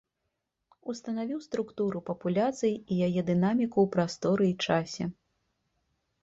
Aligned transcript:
Устанавіў 0.93 1.41
структуру 1.47 2.01
папуляцый 2.09 2.73
і 2.73 2.93
яе 3.09 3.21
дынаміку 3.29 3.77
ў 3.85 3.93
прасторы 3.97 4.49
і 4.55 4.57
часе. 4.71 5.03